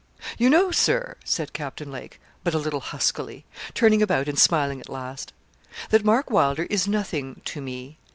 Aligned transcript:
'You 0.39 0.49
know, 0.49 0.71
Sir,' 0.71 1.15
said 1.23 1.53
Captain 1.53 1.91
Lake, 1.91 2.19
but 2.43 2.55
a 2.55 2.57
little 2.57 2.79
huskily, 2.79 3.45
turning 3.75 4.01
about 4.01 4.27
and 4.27 4.39
smiling 4.39 4.79
at 4.79 4.89
last, 4.89 5.31
'that 5.91 6.03
Mark 6.03 6.31
Wylder 6.31 6.63
is 6.71 6.87
nothing 6.87 7.39
to 7.45 7.61
me. 7.61 7.99